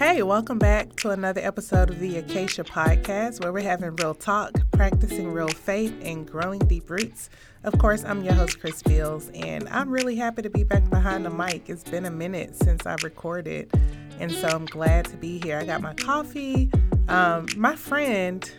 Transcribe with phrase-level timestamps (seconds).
[0.00, 4.52] Hey, welcome back to another episode of the Acacia Podcast, where we're having real talk,
[4.70, 7.28] practicing real faith, and growing deep roots.
[7.64, 11.26] Of course, I'm your host, Kris Fields, and I'm really happy to be back behind
[11.26, 11.68] the mic.
[11.68, 13.70] It's been a minute since I've recorded,
[14.18, 15.58] and so I'm glad to be here.
[15.58, 16.70] I got my coffee.
[17.08, 18.50] Um, my friend,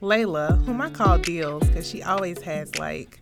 [0.00, 3.20] Layla, whom I call Deals, because she always has like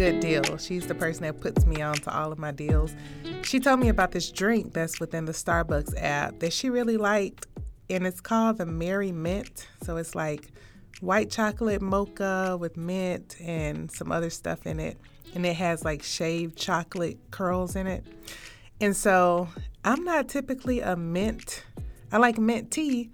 [0.00, 0.64] good deals.
[0.64, 2.94] She's the person that puts me on to all of my deals.
[3.42, 7.46] She told me about this drink that's within the Starbucks app that she really liked,
[7.90, 9.68] and it's called the Merry Mint.
[9.82, 10.52] So it's like
[11.02, 14.96] white chocolate mocha with mint and some other stuff in it.
[15.34, 18.02] And it has like shaved chocolate curls in it.
[18.80, 19.48] And so
[19.84, 21.62] I'm not typically a mint.
[22.10, 23.10] I like mint tea,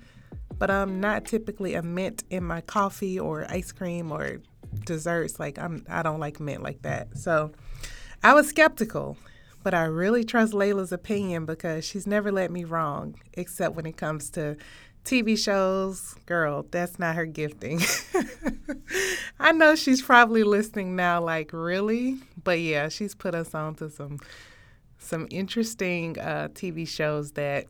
[0.57, 4.41] but I'm not typically a mint in my coffee or ice cream or
[4.85, 5.39] desserts.
[5.39, 7.17] Like I'm I don't like mint like that.
[7.17, 7.53] So
[8.23, 9.17] I was skeptical,
[9.63, 13.97] but I really trust Layla's opinion because she's never let me wrong, except when it
[13.97, 14.57] comes to
[15.05, 16.17] TV shows.
[16.27, 17.81] Girl, that's not her gifting.
[19.41, 22.19] I know she's probably listening now, like, really?
[22.43, 24.19] But yeah, she's put us on to some
[24.99, 27.67] some interesting uh, TV shows that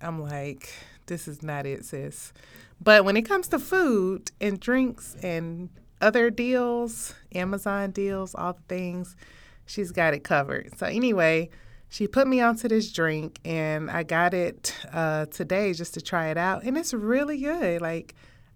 [0.00, 0.68] I'm like,
[1.06, 2.32] this is not it, sis.
[2.80, 8.62] But when it comes to food and drinks and other deals, Amazon deals, all the
[8.68, 9.16] things,
[9.64, 10.76] she's got it covered.
[10.78, 11.50] So, anyway,
[11.88, 16.28] she put me onto this drink and I got it uh, today just to try
[16.28, 16.64] it out.
[16.64, 17.80] And it's really good.
[17.80, 18.14] Like,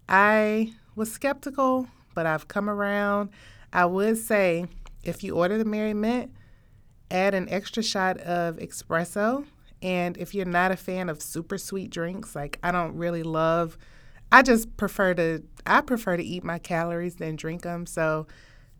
[0.08, 3.30] I was skeptical, but I've come around.
[3.72, 4.66] I would say
[5.02, 6.32] if you order the Merry Mint,
[7.10, 9.46] add an extra shot of espresso.
[9.82, 13.78] And if you're not a fan of super sweet drinks, like I don't really love
[14.32, 17.86] I just prefer to I prefer to eat my calories than drink them.
[17.86, 18.26] So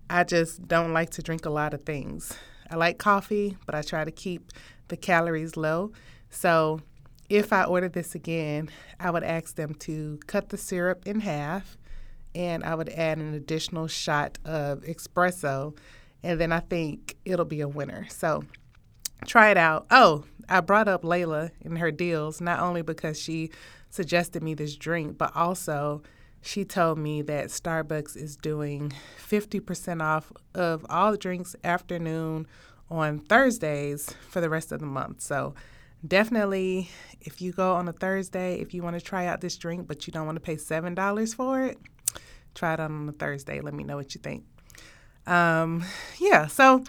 [0.09, 2.33] I just don't like to drink a lot of things.
[2.71, 4.53] I like coffee, but I try to keep
[4.89, 5.93] the calories low.
[6.31, 6.81] So
[7.29, 11.77] if I order this again, I would ask them to cut the syrup in half
[12.35, 15.77] and I would add an additional shot of espresso.
[16.23, 18.07] And then I think it'll be a winner.
[18.09, 18.45] So
[19.27, 19.87] try it out.
[19.91, 23.51] Oh, I brought up Layla in her deals, not only because she
[23.91, 26.03] suggested me this drink, but also
[26.41, 32.47] she told me that Starbucks is doing 50% off of all the drinks afternoon
[32.91, 35.21] on Thursdays for the rest of the month.
[35.21, 35.55] So
[36.07, 36.91] definitely,
[37.21, 40.07] if you go on a Thursday, if you want to try out this drink, but
[40.07, 41.79] you don't want to pay $7 for it,
[42.55, 43.61] try it on a Thursday.
[43.61, 44.45] Let me know what you think.
[45.27, 45.85] Um,
[46.19, 46.85] yeah, so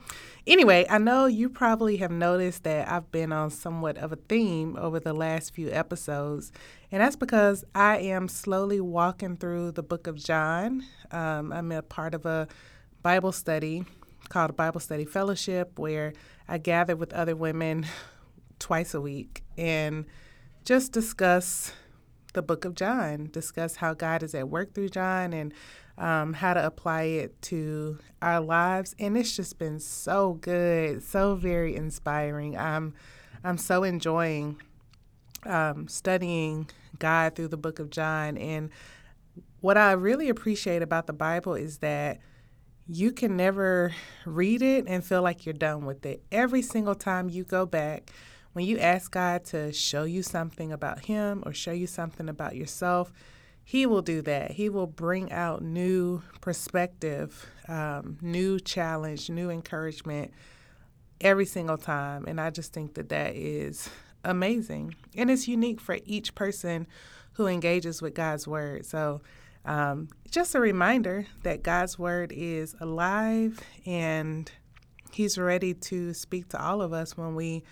[0.45, 4.77] anyway, I know you probably have noticed that I've been on somewhat of a theme
[4.77, 6.51] over the last few episodes,
[6.91, 10.85] and that's because I am slowly walking through the book of John.
[11.11, 12.47] Um, I'm a part of a
[13.01, 13.85] Bible study
[14.29, 16.13] called Bible Study Fellowship where
[16.47, 17.85] I gather with other women
[18.59, 20.05] twice a week and
[20.63, 21.73] just discuss
[22.33, 25.53] the book of John, discuss how God is at work through John and
[26.01, 28.95] um, how to apply it to our lives.
[28.99, 32.57] And it's just been so good, so very inspiring.
[32.57, 32.95] I'm,
[33.43, 34.57] I'm so enjoying
[35.45, 36.67] um, studying
[36.97, 38.35] God through the book of John.
[38.37, 38.71] And
[39.59, 42.19] what I really appreciate about the Bible is that
[42.87, 43.93] you can never
[44.25, 46.23] read it and feel like you're done with it.
[46.31, 48.11] Every single time you go back,
[48.53, 52.55] when you ask God to show you something about Him or show you something about
[52.55, 53.13] yourself,
[53.63, 54.51] He will do that.
[54.51, 60.31] He will bring out new perspective, um, new challenge, new encouragement
[61.21, 62.25] every single time.
[62.27, 63.89] And I just think that that is
[64.23, 64.95] amazing.
[65.15, 66.87] And it's unique for each person
[67.33, 68.85] who engages with God's Word.
[68.85, 69.21] So,
[69.63, 74.51] um, just a reminder that God's Word is alive and
[75.11, 77.63] He's ready to speak to all of us when we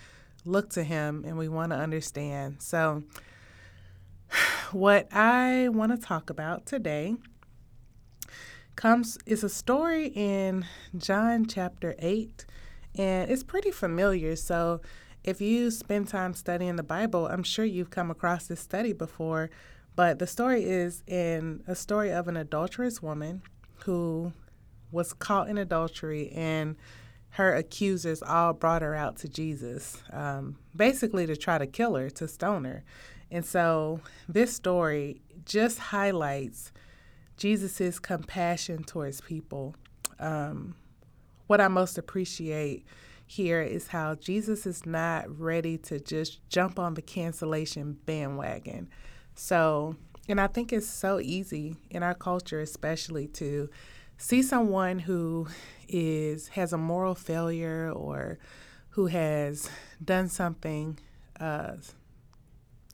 [0.44, 2.56] look to Him and we want to understand.
[2.60, 3.02] So,
[4.72, 7.16] what I want to talk about today
[8.76, 10.64] comes is a story in
[10.96, 12.46] John chapter 8
[12.96, 14.36] and it's pretty familiar.
[14.36, 14.80] So,
[15.22, 19.50] if you spend time studying the Bible, I'm sure you've come across this study before.
[19.94, 23.42] But the story is in a story of an adulterous woman
[23.84, 24.32] who
[24.90, 26.76] was caught in adultery and
[27.30, 32.08] her accusers all brought her out to Jesus, um, basically to try to kill her,
[32.10, 32.82] to stone her.
[33.30, 36.72] And so this story just highlights
[37.36, 39.74] Jesus' compassion towards people.
[40.18, 40.74] Um,
[41.46, 42.84] what I most appreciate
[43.26, 48.88] here is how Jesus is not ready to just jump on the cancellation bandwagon.
[49.34, 49.96] So,
[50.28, 53.70] and I think it's so easy in our culture, especially to
[54.18, 55.46] see someone who
[55.88, 58.38] is has a moral failure or
[58.90, 59.70] who has
[60.04, 60.98] done something
[61.38, 61.72] uh,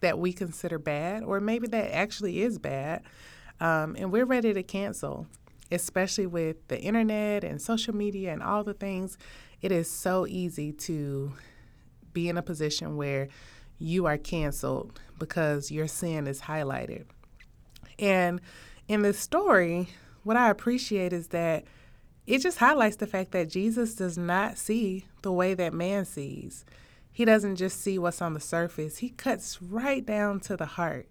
[0.02, 3.02] that we consider bad, or maybe that actually is bad,
[3.60, 5.26] um, and we're ready to cancel,
[5.70, 9.16] especially with the internet and social media and all the things.
[9.62, 11.32] It is so easy to
[12.12, 13.28] be in a position where
[13.78, 17.04] you are canceled because your sin is highlighted.
[17.98, 18.40] And
[18.88, 19.88] in this story,
[20.22, 21.64] what I appreciate is that
[22.26, 26.64] it just highlights the fact that Jesus does not see the way that man sees.
[27.16, 31.08] He doesn't just see what's on the surface, he cuts right down to the heart.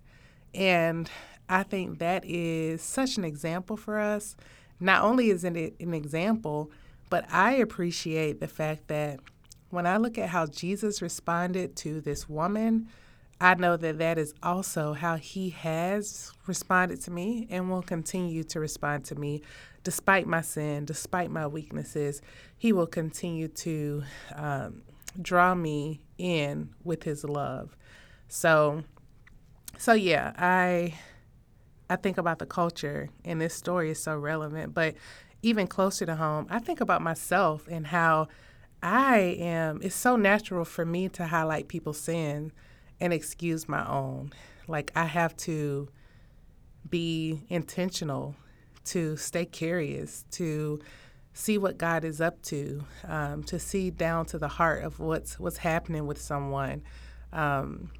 [0.53, 1.09] And
[1.49, 4.37] I think that is such an example for us.
[4.79, 6.69] Not only is it an example,
[7.09, 9.19] but I appreciate the fact that
[9.71, 12.87] when I look at how Jesus responded to this woman,
[13.41, 18.43] I know that that is also how he has responded to me and will continue
[18.43, 19.41] to respond to me
[19.83, 22.21] despite my sin, despite my weaknesses.
[22.55, 24.03] He will continue to
[24.35, 24.83] um,
[25.21, 27.75] draw me in with his love.
[28.27, 28.83] So,
[29.77, 30.95] so yeah, I
[31.89, 34.73] I think about the culture, and this story is so relevant.
[34.73, 34.95] But
[35.41, 38.27] even closer to home, I think about myself and how
[38.81, 39.79] I am.
[39.83, 42.51] It's so natural for me to highlight people's sin
[42.99, 44.31] and excuse my own.
[44.67, 45.89] Like I have to
[46.89, 48.35] be intentional
[48.85, 50.79] to stay curious, to
[51.35, 55.37] see what God is up to, um, to see down to the heart of what's
[55.37, 56.81] what's happening with someone,
[57.33, 57.91] um,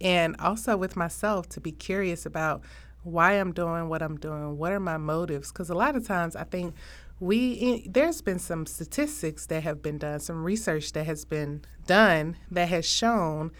[0.00, 2.62] and also with myself to be curious about
[3.02, 5.50] why I'm doing what I'm doing, what are my motives?
[5.50, 6.74] Because a lot of times I think
[7.20, 12.36] we there's been some statistics that have been done, some research that has been done
[12.50, 13.50] that has shown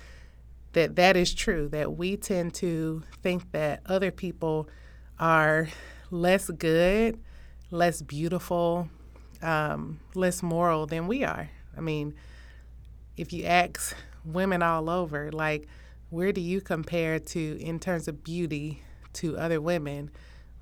[0.74, 4.68] that that is true, that we tend to think that other people
[5.18, 5.68] are
[6.10, 7.18] less good,
[7.70, 8.88] less beautiful,
[9.42, 11.50] um, less moral than we are.
[11.76, 12.14] I mean,
[13.16, 15.66] if you ask women all over, like,
[16.10, 18.82] where do you compare to in terms of beauty
[19.14, 20.10] to other women?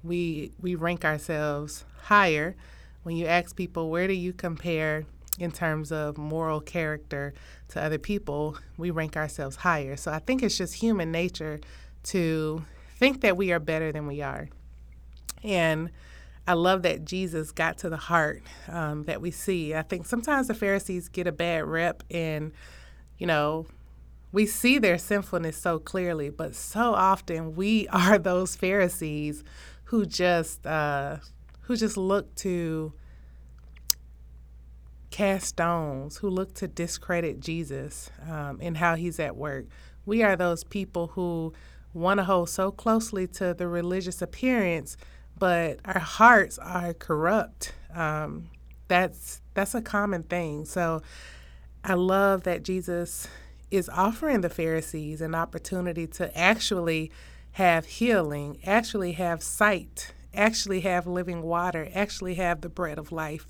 [0.03, 2.57] We we rank ourselves higher.
[3.03, 5.05] When you ask people, where do you compare
[5.39, 7.35] in terms of moral character
[7.69, 9.97] to other people, we rank ourselves higher.
[9.97, 11.61] So I think it's just human nature
[12.05, 12.65] to
[12.99, 14.49] think that we are better than we are.
[15.43, 15.91] And
[16.47, 19.75] I love that Jesus got to the heart um, that we see.
[19.75, 22.53] I think sometimes the Pharisees get a bad rep, and,
[23.19, 23.67] you know,
[24.33, 29.43] we see their sinfulness so clearly, but so often we are those Pharisees
[29.85, 31.17] who just uh,
[31.63, 32.93] who just look to
[35.11, 39.67] cast stones, who look to discredit Jesus um, and how he's at work.
[40.05, 41.55] We are those people who
[41.95, 44.97] want to hold so closely to the religious appearance,
[45.39, 47.73] but our hearts are corrupt.
[47.95, 48.49] Um,
[48.89, 50.65] that's that's a common thing.
[50.65, 51.03] So
[51.85, 53.29] I love that Jesus
[53.71, 57.11] is offering the Pharisees an opportunity to actually
[57.53, 63.47] have healing, actually have sight, actually have living water, actually have the bread of life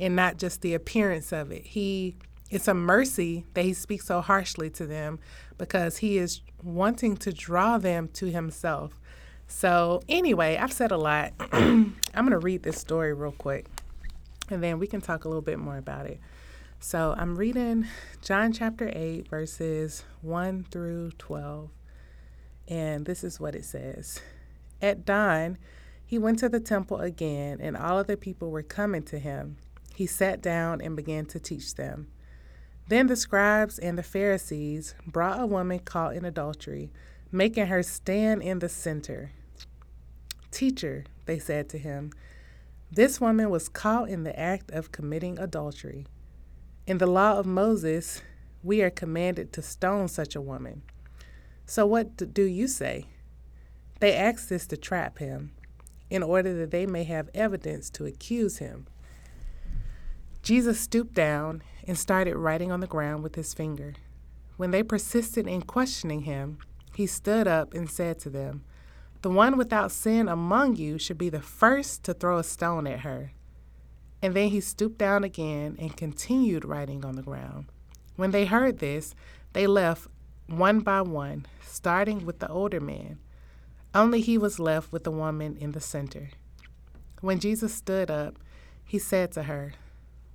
[0.00, 1.64] and not just the appearance of it.
[1.64, 2.16] He
[2.50, 5.18] it's a mercy that he speaks so harshly to them
[5.56, 9.00] because he is wanting to draw them to himself.
[9.52, 11.34] So, anyway, I've said a lot.
[11.52, 13.66] I'm going to read this story real quick
[14.50, 16.18] and then we can talk a little bit more about it.
[16.80, 17.86] So, I'm reading
[18.22, 21.70] John chapter 8, verses 1 through 12.
[22.66, 24.20] And this is what it says
[24.80, 25.58] At dawn,
[26.04, 29.58] he went to the temple again, and all of the people were coming to him
[29.94, 32.08] he sat down and began to teach them.
[32.88, 36.90] Then the scribes and the Pharisees brought a woman caught in adultery,
[37.30, 39.32] making her stand in the center.
[40.52, 42.12] Teacher, they said to him,
[42.90, 46.06] this woman was caught in the act of committing adultery.
[46.86, 48.20] In the law of Moses,
[48.62, 50.82] we are commanded to stone such a woman.
[51.64, 53.06] So what do you say?
[54.00, 55.52] They asked this to trap him,
[56.10, 58.86] in order that they may have evidence to accuse him.
[60.42, 63.94] Jesus stooped down and started writing on the ground with his finger.
[64.58, 66.58] When they persisted in questioning him,
[66.94, 68.64] he stood up and said to them,
[69.22, 73.00] The one without sin among you should be the first to throw a stone at
[73.00, 73.32] her.
[74.20, 77.66] And then he stooped down again and continued writing on the ground.
[78.16, 79.14] When they heard this,
[79.52, 80.08] they left
[80.48, 83.18] one by one, starting with the older man.
[83.94, 86.30] Only he was left with the woman in the center.
[87.20, 88.38] When Jesus stood up,
[88.84, 89.74] he said to her,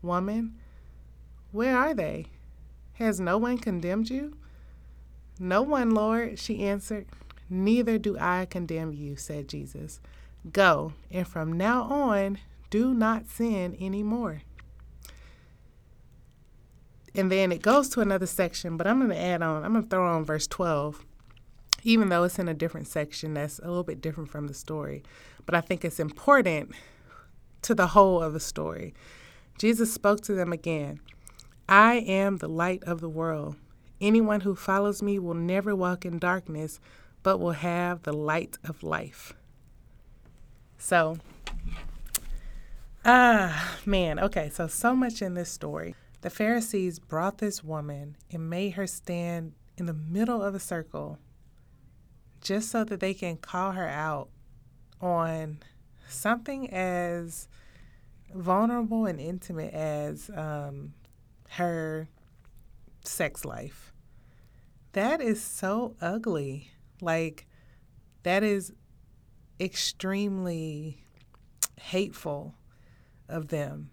[0.01, 0.56] Woman,
[1.51, 2.27] where are they?
[2.94, 4.38] Has no one condemned you?
[5.39, 7.08] No one, Lord, she answered.
[7.50, 10.00] Neither do I condemn you, said Jesus.
[10.51, 12.39] Go, and from now on,
[12.70, 14.42] do not sin anymore.
[17.16, 19.84] And then it goes to another section, but I'm going to add on, I'm going
[19.84, 21.04] to throw on verse 12.
[21.84, 25.04] even though it's in a different section that's a little bit different from the story.
[25.46, 26.72] But I think it's important
[27.63, 28.94] to the whole of the story.
[29.58, 31.00] Jesus spoke to them again
[31.70, 33.56] I am the light of the world.
[34.00, 36.80] Anyone who follows me will never walk in darkness,
[37.27, 39.34] but will have the light of life.
[40.77, 41.17] So,
[43.03, 45.93] ah, man, okay, so so much in this story.
[46.22, 51.19] The Pharisees brought this woman and made her stand in the middle of a circle
[52.39, 54.29] just so that they can call her out
[55.01, 55.60] on
[56.07, 57.50] something as
[58.34, 60.93] vulnerable and intimate as um,
[61.50, 62.07] her
[63.03, 63.91] sex life.
[64.93, 66.72] That is so ugly.
[67.01, 67.48] Like,
[68.24, 68.74] that is
[69.60, 71.04] extremely
[71.80, 72.56] hateful
[73.30, 73.92] of them.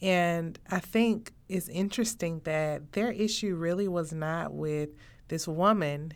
[0.00, 4.90] And I think it's interesting that their issue really was not with
[5.28, 6.12] this woman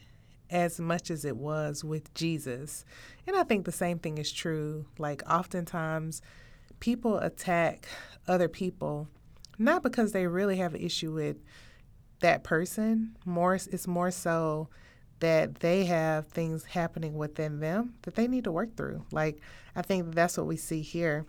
[0.51, 2.85] as much as it was with Jesus.
[3.27, 4.87] And I think the same thing is true.
[4.99, 6.23] Like, oftentimes,
[6.81, 7.87] people attack
[8.27, 9.09] other people
[9.59, 11.37] not because they really have an issue with
[12.21, 13.17] that person.
[13.25, 14.69] More, it's more so
[15.21, 19.05] that they have things happening within them that they need to work through.
[19.11, 19.41] Like,
[19.75, 21.27] I think that's what we see here.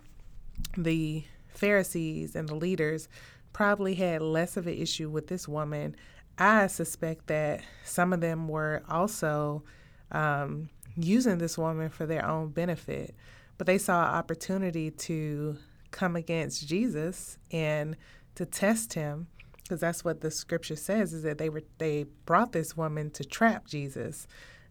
[0.76, 3.08] The Pharisees and the leaders
[3.52, 5.96] probably had less of an issue with this woman.
[6.38, 9.64] I suspect that some of them were also
[10.12, 13.14] um, using this woman for their own benefit,
[13.58, 15.58] but they saw an opportunity to
[15.90, 17.96] come against Jesus and
[18.36, 19.26] to test him
[19.70, 23.24] because that's what the scripture says is that they were they brought this woman to
[23.24, 24.26] trap Jesus.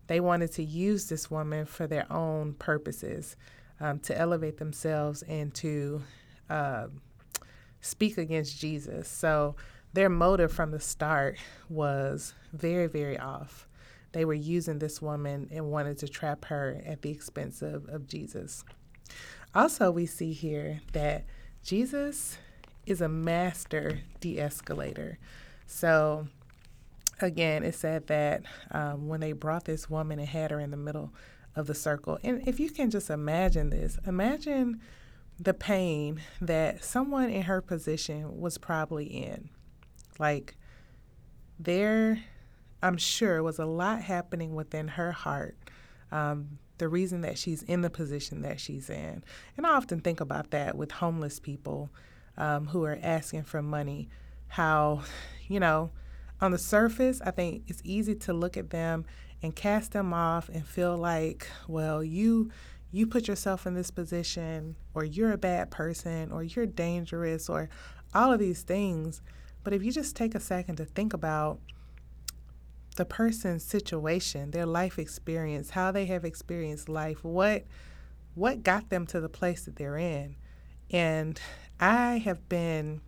[0.07, 3.37] They wanted to use this woman for their own purposes,
[3.79, 6.01] um, to elevate themselves and to
[6.49, 6.87] uh,
[7.79, 9.07] speak against Jesus.
[9.07, 9.55] So
[9.93, 11.37] their motive from the start
[11.69, 13.69] was very, very off.
[14.11, 18.05] They were using this woman and wanted to trap her at the expense of, of
[18.05, 18.65] Jesus.
[19.55, 21.23] Also, we see here that
[21.63, 22.37] Jesus
[22.85, 25.17] is a master de escalator.
[25.65, 26.27] So,
[27.21, 30.77] again, it said that um, when they brought this woman and had her in the
[30.77, 31.13] middle
[31.55, 34.81] of the circle, and if you can just imagine this, imagine
[35.39, 39.49] the pain that someone in her position was probably in.
[40.17, 40.55] Like,
[41.57, 42.23] there,
[42.81, 45.57] I'm sure, was a lot happening within her heart.
[46.11, 49.23] Um, the reason that she's in the position that she's in.
[49.55, 51.89] And I often think about that with homeless people
[52.39, 54.09] um, who are asking for money.
[54.47, 55.03] How,
[55.47, 55.91] you know,
[56.41, 59.05] on the surface, I think it's easy to look at them
[59.43, 62.49] and cast them off and feel like, well, you
[62.91, 67.69] you put yourself in this position or you're a bad person or you're dangerous or
[68.15, 69.21] all of these things.
[69.63, 71.59] But if you just take a second to think about
[72.95, 77.65] the person's situation, their life experience, how they have experienced life, what
[78.33, 80.35] what got them to the place that they're in.
[80.91, 81.39] And
[81.79, 83.01] I have been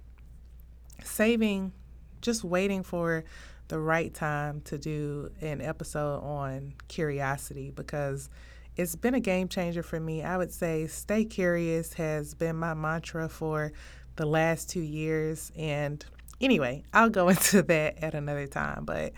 [1.03, 1.73] saving
[2.21, 3.23] just waiting for
[3.67, 8.29] the right time to do an episode on curiosity because
[8.75, 10.23] it's been a game changer for me.
[10.23, 13.71] I would say stay curious has been my mantra for
[14.15, 15.51] the last two years.
[15.57, 16.03] And
[16.39, 18.85] anyway, I'll go into that at another time.
[18.85, 19.13] But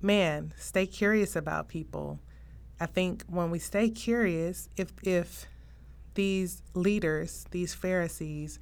[0.00, 2.20] man, stay curious about people.
[2.78, 5.46] I think when we stay curious, if if
[6.16, 8.58] these leaders, these Pharisees,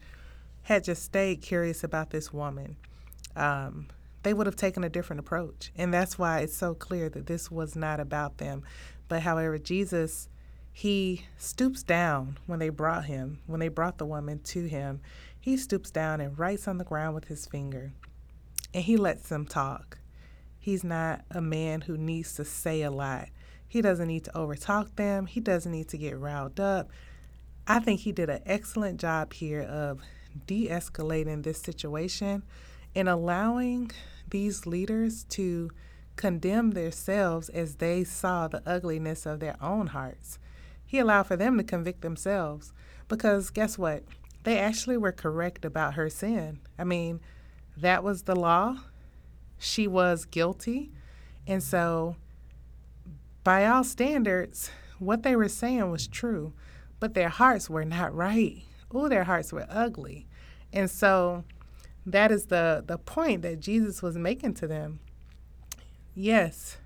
[0.62, 2.76] had just stayed curious about this woman,
[3.36, 3.88] um,
[4.22, 5.72] they would have taken a different approach.
[5.76, 8.62] And that's why it's so clear that this was not about them.
[9.08, 10.28] But however, Jesus,
[10.72, 15.00] he stoops down when they brought him, when they brought the woman to him,
[15.38, 17.92] he stoops down and writes on the ground with his finger.
[18.72, 19.98] And he lets them talk.
[20.58, 23.28] He's not a man who needs to say a lot.
[23.68, 25.26] He doesn't need to overtalk them.
[25.26, 26.90] He doesn't need to get riled up.
[27.66, 30.00] I think he did an excellent job here of
[30.46, 32.42] de escalating this situation
[32.94, 33.90] and allowing
[34.28, 35.70] these leaders to
[36.16, 40.38] condemn themselves as they saw the ugliness of their own hearts.
[40.84, 42.72] He allowed for them to convict themselves
[43.08, 44.04] because guess what?
[44.44, 46.60] They actually were correct about her sin.
[46.78, 47.20] I mean,
[47.76, 48.76] that was the law.
[49.58, 50.92] She was guilty.
[51.46, 52.16] And so,
[53.42, 56.52] by all standards, what they were saying was true,
[57.04, 58.62] but their hearts were not right.
[58.90, 60.26] Oh, their hearts were ugly.
[60.72, 61.44] And so,
[62.06, 65.00] that is the, the point that Jesus was making to them
[66.14, 66.78] yes,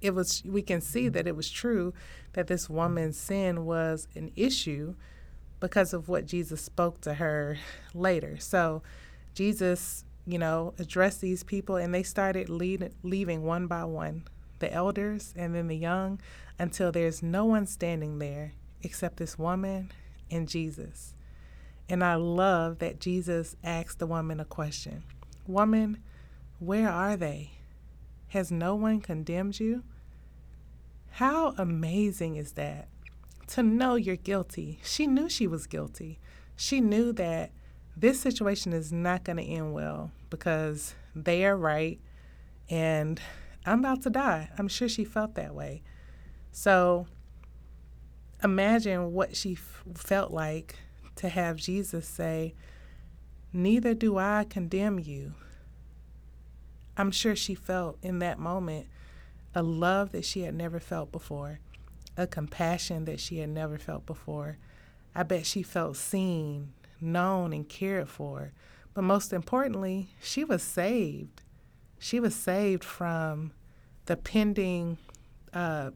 [0.00, 1.94] it was we can see that it was true
[2.32, 4.96] that this woman's sin was an issue
[5.60, 7.58] because of what Jesus spoke to her
[7.94, 8.38] later.
[8.40, 8.82] So
[9.34, 14.24] Jesus, you know, addressed these people and they started lead, leaving one by one.
[14.58, 16.20] the elders, and then the young,
[16.58, 19.92] until there's no one standing there except this woman
[20.30, 21.14] and Jesus.
[21.88, 25.04] And I love that Jesus asked the woman a question
[25.46, 26.02] Woman,
[26.58, 27.52] where are they?
[28.28, 29.82] Has no one condemned you?
[31.12, 32.88] How amazing is that?
[33.48, 34.78] To know you're guilty.
[34.82, 36.18] She knew she was guilty.
[36.54, 37.50] She knew that
[37.96, 41.98] this situation is not going to end well because they are right
[42.68, 43.20] and
[43.64, 44.50] I'm about to die.
[44.58, 45.82] I'm sure she felt that way.
[46.52, 47.06] So
[48.42, 50.76] imagine what she f- felt like
[51.16, 52.54] to have Jesus say,
[53.52, 55.34] Neither do I condemn you.
[56.96, 58.86] I'm sure she felt in that moment
[59.54, 61.60] a love that she had never felt before,
[62.16, 64.58] a compassion that she had never felt before.
[65.14, 68.52] I bet she felt seen, known, and cared for.
[68.94, 71.42] But most importantly, she was saved.
[71.98, 73.52] She was saved from
[74.06, 74.98] the pending
[75.52, 75.90] uh,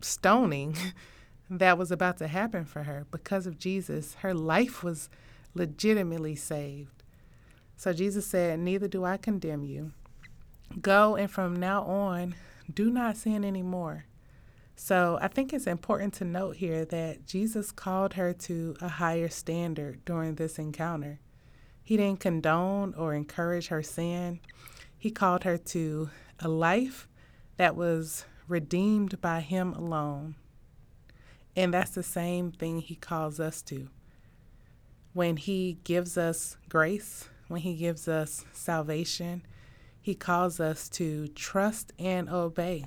[0.00, 0.76] stoning
[1.50, 4.14] that was about to happen for her because of Jesus.
[4.20, 5.10] Her life was
[5.54, 7.02] legitimately saved.
[7.76, 9.92] So Jesus said, Neither do I condemn you.
[10.80, 12.36] Go and from now on,
[12.72, 14.04] do not sin anymore.
[14.76, 19.28] So I think it's important to note here that Jesus called her to a higher
[19.28, 21.20] standard during this encounter.
[21.82, 24.40] He didn't condone or encourage her sin.
[24.96, 27.08] He called her to a life
[27.56, 30.36] that was redeemed by Him alone.
[31.56, 33.88] And that's the same thing He calls us to.
[35.12, 39.42] When He gives us grace, when He gives us salvation,
[40.00, 42.84] He calls us to trust and obey.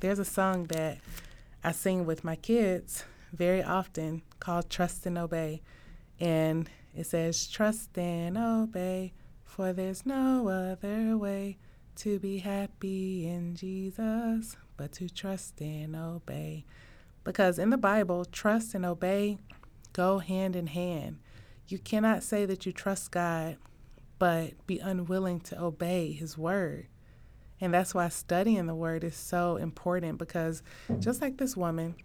[0.00, 0.98] There's a song that
[1.62, 5.62] I sing with my kids very often called Trust and Obey.
[6.18, 9.12] And it says, Trust and obey,
[9.44, 11.58] for there's no other way
[11.96, 16.64] to be happy in Jesus, but to trust and obey.
[17.26, 19.38] Because in the Bible, trust and obey
[19.92, 21.18] go hand in hand.
[21.66, 23.56] You cannot say that you trust God,
[24.20, 26.86] but be unwilling to obey His word.
[27.60, 30.62] And that's why studying the word is so important because
[31.00, 31.96] just like this woman,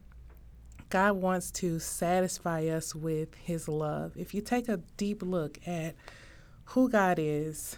[0.89, 4.13] God wants to satisfy us with His love.
[4.15, 5.93] If you take a deep look at
[6.65, 7.77] who God is,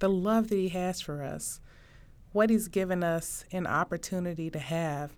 [0.00, 1.60] the love that He has for us,
[2.32, 5.16] what He's given us an opportunity to have,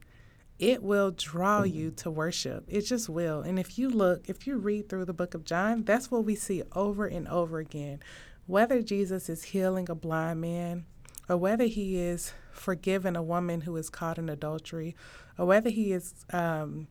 [0.58, 2.64] it will draw you to worship.
[2.68, 3.40] It just will.
[3.40, 6.34] And if you look, if you read through the book of John, that's what we
[6.34, 8.00] see over and over again.
[8.46, 10.84] Whether Jesus is healing a blind man,
[11.28, 14.94] or whether he is forgiving a woman who is caught in adultery,
[15.38, 16.86] or whether he is um,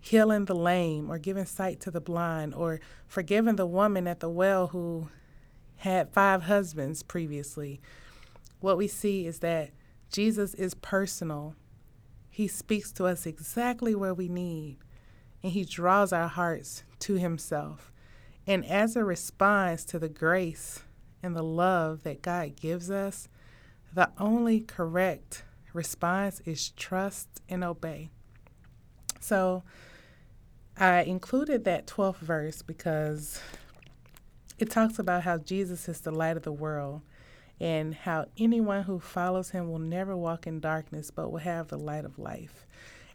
[0.00, 4.28] healing the lame, or giving sight to the blind, or forgiving the woman at the
[4.28, 5.08] well who
[5.76, 7.80] had five husbands previously,
[8.60, 9.70] what we see is that
[10.10, 11.54] Jesus is personal.
[12.36, 14.76] He speaks to us exactly where we need,
[15.42, 17.90] and He draws our hearts to Himself.
[18.46, 20.80] And as a response to the grace
[21.22, 23.30] and the love that God gives us,
[23.94, 28.10] the only correct response is trust and obey.
[29.18, 29.62] So
[30.76, 33.40] I included that 12th verse because
[34.58, 37.00] it talks about how Jesus is the light of the world
[37.60, 41.78] and how anyone who follows him will never walk in darkness but will have the
[41.78, 42.66] light of life.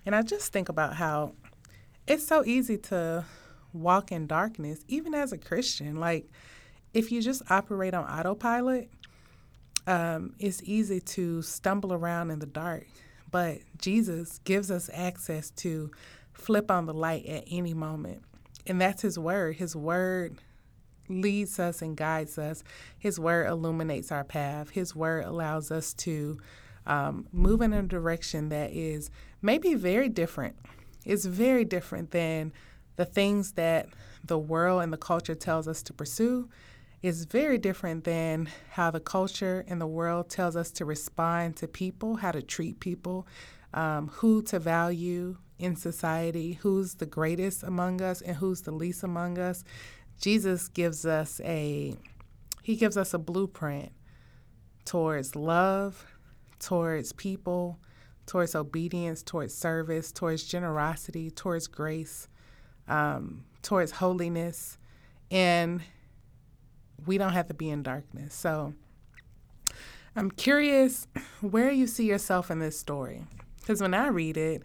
[0.05, 1.33] And I just think about how
[2.07, 3.25] it's so easy to
[3.73, 5.97] walk in darkness, even as a Christian.
[5.97, 6.27] Like,
[6.93, 8.89] if you just operate on autopilot,
[9.87, 12.87] um, it's easy to stumble around in the dark.
[13.29, 15.91] But Jesus gives us access to
[16.33, 18.23] flip on the light at any moment.
[18.67, 19.55] And that's His Word.
[19.55, 20.37] His Word
[21.11, 22.63] leads us and guides us.
[22.97, 24.71] His word illuminates our path.
[24.71, 26.39] His word allows us to
[26.85, 30.55] um, move in a direction that is maybe very different.
[31.05, 32.53] It's very different than
[32.95, 33.89] the things that
[34.23, 36.49] the world and the culture tells us to pursue.
[37.01, 41.67] It's very different than how the culture and the world tells us to respond to
[41.67, 43.27] people, how to treat people,
[43.73, 49.03] um, who to value in society, who's the greatest among us and who's the least
[49.03, 49.63] among us.
[50.21, 51.95] Jesus gives us a
[52.63, 53.91] he gives us a blueprint
[54.85, 56.05] towards love,
[56.59, 57.79] towards people,
[58.27, 62.27] towards obedience, towards service, towards generosity, towards grace,
[62.87, 64.77] um, towards holiness,
[65.31, 65.81] and
[67.07, 68.35] we don't have to be in darkness.
[68.35, 68.75] So
[70.15, 71.07] I'm curious
[71.41, 73.25] where you see yourself in this story.
[73.59, 74.61] Because when I read it,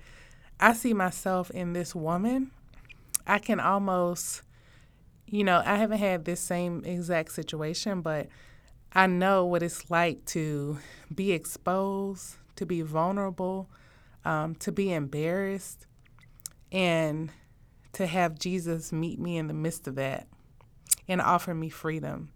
[0.60, 2.50] I see myself in this woman.
[3.26, 4.42] I can almost
[5.26, 8.28] you know, I haven't had this same exact situation, but
[8.92, 10.78] I know what it's like to
[11.14, 13.70] be exposed to be vulnerable,
[14.24, 15.86] um, to be embarrassed,
[16.72, 17.30] and
[17.92, 20.26] to have Jesus meet me in the midst of that
[21.06, 22.30] and offer me freedom.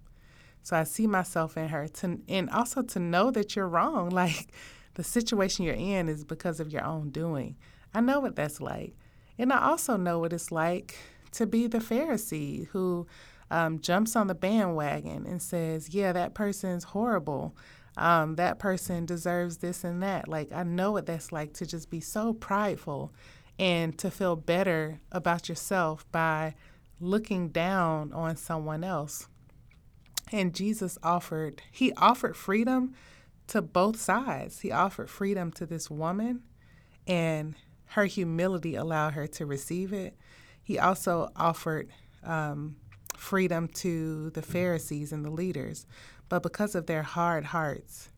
[0.62, 4.10] So I see myself in her to and also to know that you're wrong.
[4.20, 4.52] Like
[4.94, 7.56] the situation you're in is because of your own doing.
[7.94, 8.94] I know what that's like.
[9.38, 10.96] And I also know what it's like
[11.32, 13.06] to be the Pharisee who
[13.50, 17.56] um, jumps on the bandwagon and says, Yeah, that person's horrible.
[17.96, 20.28] Um, that person deserves this and that.
[20.28, 23.12] Like, I know what that's like to just be so prideful
[23.58, 26.54] and to feel better about yourself by
[27.00, 29.28] looking down on someone else.
[30.32, 32.94] And Jesus offered, he offered freedom
[33.48, 34.60] to both sides.
[34.60, 36.42] He offered freedom to this woman,
[37.06, 40.16] and her humility allowed her to receive it.
[40.62, 41.88] He also offered
[42.22, 42.76] um,
[43.16, 45.86] freedom to the Pharisees and the leaders,
[46.28, 48.10] but because of their hard hearts,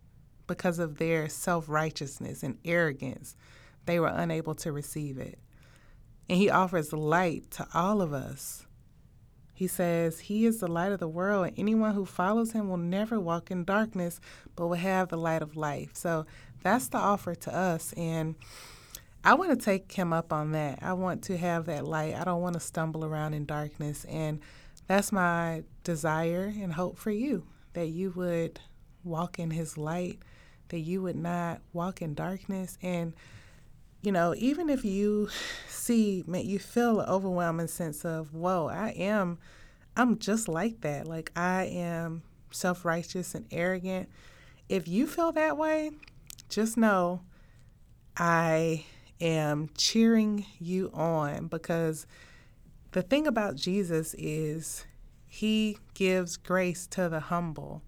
[0.46, 3.36] because of their self righteousness and arrogance,
[3.86, 5.38] they were unable to receive it.
[6.28, 8.66] And he offers light to all of us
[9.62, 12.78] he says, He is the light of the world, and anyone who follows him will
[12.78, 14.20] never walk in darkness,
[14.56, 15.90] but will have the light of life.
[15.94, 16.26] So
[16.64, 17.92] that's the offer to us.
[17.92, 18.34] And
[19.24, 20.80] I want to take him up on that.
[20.82, 22.14] I want to have that light.
[22.14, 24.04] I don't want to stumble around in darkness.
[24.06, 24.40] And
[24.88, 28.60] that's my desire and hope for you that you would
[29.04, 30.18] walk in his light,
[30.68, 32.78] that you would not walk in darkness.
[32.82, 33.14] And
[34.02, 35.28] you know, even if you
[35.68, 39.38] see, you feel an overwhelming sense of, whoa, I am,
[39.96, 41.06] I'm just like that.
[41.06, 44.08] Like I am self righteous and arrogant.
[44.68, 45.92] If you feel that way,
[46.48, 47.20] just know
[48.16, 48.84] I
[49.20, 52.06] am cheering you on because
[52.92, 54.84] the thing about Jesus is
[55.26, 57.82] he gives grace to the humble.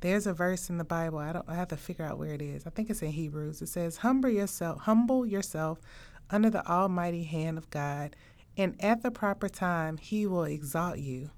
[0.00, 1.18] There's a verse in the Bible.
[1.18, 2.66] I don't I have to figure out where it is.
[2.66, 3.62] I think it's in Hebrews.
[3.62, 5.80] It says, "Humble yourself, humble yourself
[6.28, 8.16] under the almighty hand of God,
[8.56, 11.30] and at the proper time he will exalt you."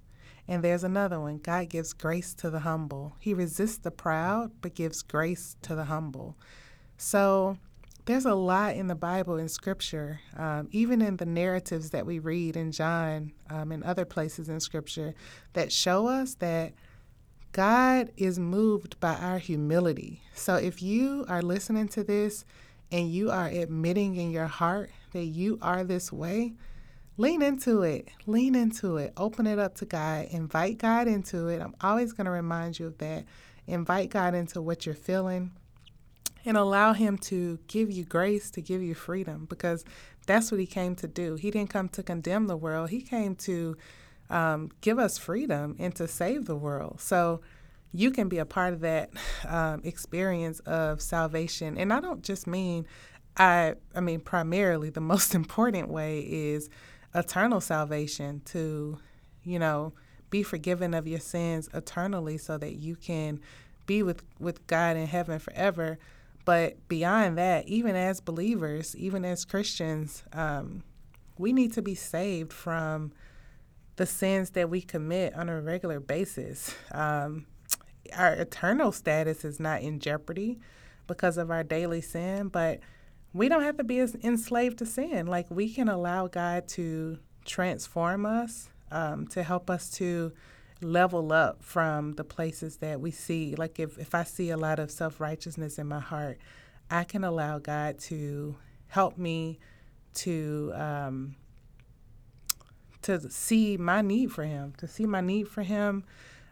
[0.49, 1.39] And there's another one.
[1.39, 3.17] God gives grace to the humble.
[3.21, 6.37] He resists the proud, but gives grace to the humble.
[6.97, 7.59] So
[8.07, 12.19] there's a lot in the Bible and Scripture, um, even in the narratives that we
[12.19, 15.15] read in John um, and other places in Scripture,
[15.55, 16.75] that show us that
[17.53, 20.21] God is moved by our humility.
[20.35, 22.45] So if you are listening to this
[22.93, 26.55] and you are admitting in your heart that you are this way,
[27.17, 28.09] lean into it.
[28.27, 29.15] Lean into it.
[29.17, 30.27] Open it up to God.
[30.31, 31.63] Invite God into it.
[31.63, 33.25] I'm always going to remind you of that.
[33.67, 35.53] Invite God into what you're feeling
[36.45, 39.85] and allow Him to give you grace, to give you freedom, because
[40.27, 41.35] that's what He came to do.
[41.35, 43.77] He didn't come to condemn the world, He came to
[44.31, 47.01] um, give us freedom and to save the world.
[47.01, 47.41] So
[47.93, 49.11] you can be a part of that
[49.47, 51.79] um, experience of salvation.
[51.79, 52.87] And I don't just mean,
[53.37, 56.69] I, I mean, primarily the most important way is
[57.15, 58.99] eternal salvation to,
[59.45, 59.93] you know,
[60.31, 63.41] be forgiven of your sins eternally so that you can
[63.87, 65.99] be with, with God in heaven forever.
[66.45, 70.83] But beyond that, even as believers, even as Christians, um,
[71.39, 73.13] we need to be saved from
[73.97, 76.75] the sins that we commit on a regular basis.
[76.93, 77.47] Um,
[78.15, 80.59] our eternal status is not in jeopardy
[81.07, 82.81] because of our daily sin, but
[83.33, 85.27] we don't have to be enslaved to sin.
[85.27, 90.33] Like we can allow God to transform us, um, to help us to
[90.81, 93.55] level up from the places that we see.
[93.55, 96.39] Like if, if I see a lot of self righteousness in my heart,
[96.91, 98.57] I can allow God to
[98.89, 99.59] help me
[100.15, 101.37] to um,
[103.03, 106.05] to see my need for Him, to see my need for Him,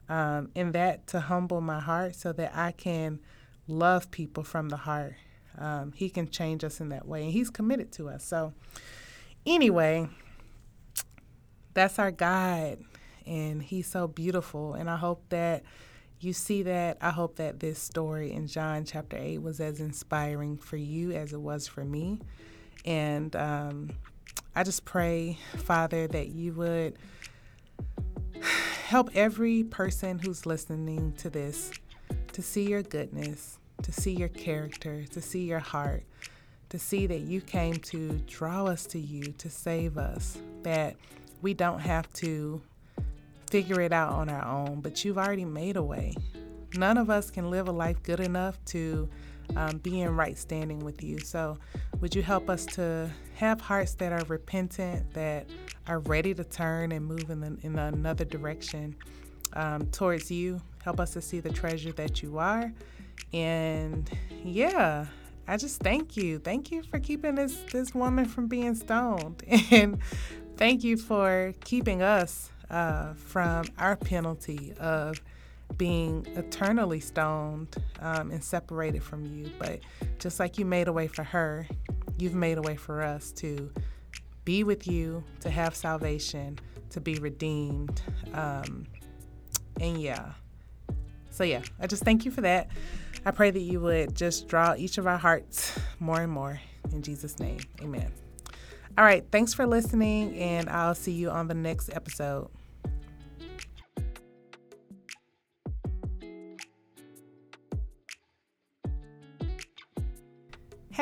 [0.08, 3.20] um, and that to humble my heart so that I can
[3.66, 5.14] love people from the heart.
[5.58, 8.24] Um, he can change us in that way, and He's committed to us.
[8.24, 8.52] So,
[9.46, 10.08] anyway,
[11.74, 12.78] that's our God,
[13.26, 14.74] and He's so beautiful.
[14.74, 15.62] And I hope that
[16.20, 16.98] you see that.
[17.00, 21.32] I hope that this story in John chapter 8 was as inspiring for you as
[21.32, 22.20] it was for me.
[22.84, 23.90] And um,
[24.54, 26.96] I just pray, Father, that you would
[28.86, 31.72] help every person who's listening to this
[32.32, 36.04] to see your goodness, to see your character, to see your heart,
[36.68, 40.96] to see that you came to draw us to you, to save us, that
[41.40, 42.62] we don't have to
[43.52, 46.14] figure it out on our own, but you've already made a way.
[46.74, 49.06] None of us can live a life good enough to
[49.56, 51.18] um, be in right standing with you.
[51.18, 51.58] So,
[52.00, 55.50] would you help us to have hearts that are repentant, that
[55.86, 58.96] are ready to turn and move in, the, in another direction
[59.52, 60.58] um, towards you?
[60.82, 62.72] Help us to see the treasure that you are.
[63.34, 64.08] And
[64.42, 65.04] yeah,
[65.46, 66.38] I just thank you.
[66.38, 69.98] Thank you for keeping this this woman from being stoned, and
[70.56, 75.20] thank you for keeping us uh, from our penalty of
[75.76, 79.50] being eternally stoned um, and separated from you.
[79.58, 79.80] But
[80.18, 81.66] just like you made a way for her,
[82.18, 83.70] you've made a way for us to
[84.44, 86.58] be with you, to have salvation,
[86.90, 88.02] to be redeemed.
[88.34, 88.86] Um,
[89.80, 90.32] and yeah.
[91.30, 92.68] So, yeah, I just thank you for that.
[93.24, 96.60] I pray that you would just draw each of our hearts more and more.
[96.92, 98.12] In Jesus' name, amen.
[98.98, 102.50] All right, thanks for listening, and I'll see you on the next episode.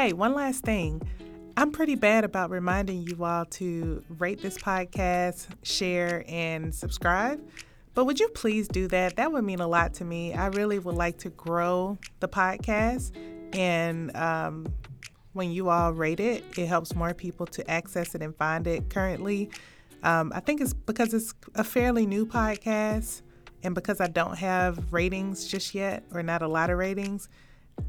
[0.00, 1.02] Hey, one last thing.
[1.58, 7.38] I'm pretty bad about reminding you all to rate this podcast, share, and subscribe.
[7.92, 9.16] But would you please do that?
[9.16, 10.32] That would mean a lot to me.
[10.32, 13.14] I really would like to grow the podcast.
[13.54, 14.72] And um,
[15.34, 18.88] when you all rate it, it helps more people to access it and find it.
[18.88, 19.50] Currently,
[20.02, 23.20] um, I think it's because it's a fairly new podcast.
[23.62, 27.28] And because I don't have ratings just yet, or not a lot of ratings,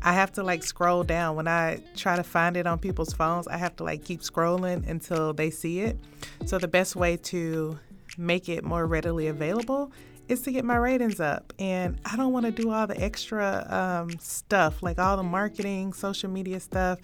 [0.01, 3.47] I have to like scroll down when I try to find it on people's phones.
[3.47, 5.97] I have to like keep scrolling until they see it.
[6.45, 7.79] So the best way to
[8.17, 9.91] make it more readily available
[10.27, 11.53] is to get my ratings up.
[11.59, 15.93] And I don't want to do all the extra um, stuff, like all the marketing,
[15.93, 16.99] social media stuff.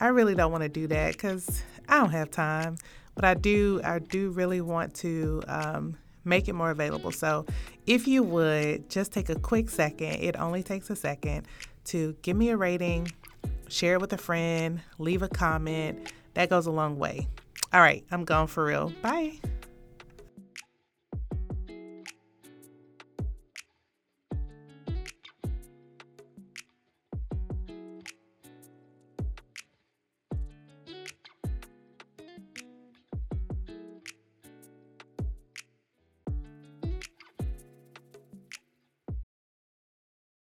[0.00, 2.76] I really don't want to do that because I don't have time.
[3.14, 7.12] But I do, I do really want to um, make it more available.
[7.12, 7.46] So
[7.86, 11.46] if you would just take a quick second, it only takes a second
[11.86, 13.10] to give me a rating,
[13.68, 16.12] share it with a friend, leave a comment.
[16.34, 17.28] That goes a long way.
[17.72, 18.92] All right, I'm gone for real.
[19.02, 19.40] Bye.